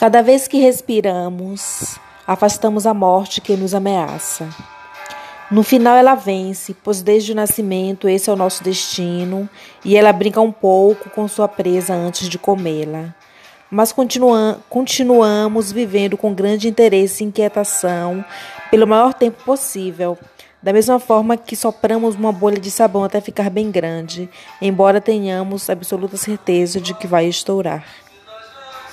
[0.00, 4.48] Cada vez que respiramos, afastamos a morte que nos ameaça.
[5.50, 9.46] No final ela vence, pois desde o nascimento esse é o nosso destino,
[9.84, 13.14] e ela brinca um pouco com sua presa antes de comê-la.
[13.70, 18.24] Mas continua continuamos vivendo com grande interesse e inquietação
[18.70, 20.16] pelo maior tempo possível,
[20.62, 24.30] da mesma forma que sopramos uma bolha de sabão até ficar bem grande,
[24.62, 27.84] embora tenhamos absoluta certeza de que vai estourar.